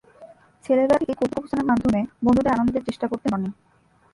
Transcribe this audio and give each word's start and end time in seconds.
ছেলেবেলা 0.65 0.97
থেকেই 0.99 1.17
কৌতুক 1.19 1.37
উপস্থাপনার 1.39 1.69
মাধ্যমে 1.71 1.99
বন্ধুদের 2.25 2.53
আনন্দ 2.55 2.69
দেয়ার 2.71 2.87
চেষ্টা 2.89 3.05
করতেন 3.07 3.29
রনি। 3.33 3.49